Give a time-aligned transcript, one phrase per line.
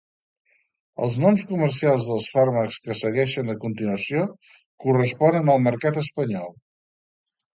[1.07, 4.23] Els noms comercials dels fàrmacs que segueixen a continuació
[4.85, 6.53] corresponen al mercat espanyol.